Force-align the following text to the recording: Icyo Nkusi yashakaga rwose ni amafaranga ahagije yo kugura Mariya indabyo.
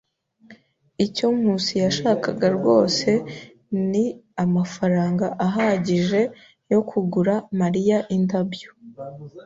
Icyo 1.05 1.27
Nkusi 1.37 1.73
yashakaga 1.85 2.47
rwose 2.57 3.09
ni 3.89 4.05
amafaranga 4.43 5.25
ahagije 5.45 6.21
yo 6.71 6.79
kugura 6.89 7.33
Mariya 7.59 7.99
indabyo. 8.15 8.69